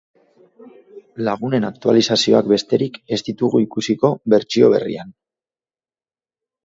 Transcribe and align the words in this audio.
Lagunen 1.27 1.67
aktualizazioak 1.67 2.49
besterik 2.53 2.97
ez 3.17 3.21
ditugu 3.29 3.61
ikusiko 3.67 4.11
bertsio 4.35 4.75
berrian. 4.77 5.17